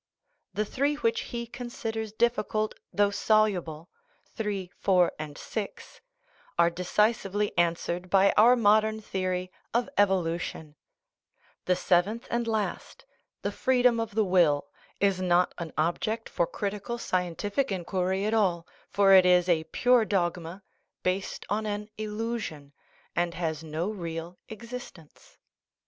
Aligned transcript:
the 0.51 0.65
three 0.65 0.95
which 0.95 1.21
he 1.29 1.45
considers 1.45 2.11
difficult, 2.11 2.73
though 2.91 3.11
soluble, 3.11 3.87
(3, 4.33 4.71
4, 4.79 5.11
and 5.19 5.37
6), 5.37 6.01
are 6.57 6.71
decisively 6.71 7.55
answered 7.55 8.09
by 8.09 8.31
our 8.35 8.55
modern 8.55 8.99
theory 8.99 9.51
of 9.75 9.87
evolution; 9.99 10.75
the 11.65 11.75
seventh 11.75 12.25
and 12.31 12.47
last, 12.47 13.05
the 13.43 13.51
freedom 13.51 13.99
of 13.99 14.15
the 14.15 14.25
will, 14.25 14.71
is 14.99 15.21
not 15.21 15.53
an 15.59 15.71
object 15.77 16.27
for 16.27 16.47
critical, 16.47 16.97
scientific 16.97 17.71
inquiry 17.71 18.25
at 18.25 18.33
all, 18.33 18.65
for 18.89 19.13
it 19.13 19.23
is 19.23 19.47
a 19.47 19.65
pure 19.65 20.03
dogma, 20.03 20.63
based 21.03 21.45
on 21.47 21.67
an 21.67 21.87
illusion, 21.99 22.73
and 23.15 23.35
has 23.35 23.63
no 23.63 23.87
real 23.91 24.39
existence. 24.49 25.37